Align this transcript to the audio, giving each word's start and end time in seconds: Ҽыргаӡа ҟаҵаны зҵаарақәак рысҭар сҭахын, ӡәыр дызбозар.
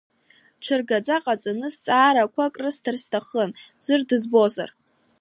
Ҽыргаӡа 0.63 1.17
ҟаҵаны 1.23 1.67
зҵаарақәак 1.73 2.53
рысҭар 2.63 2.97
сҭахын, 3.03 3.51
ӡәыр 3.83 4.01
дызбозар. 4.07 4.69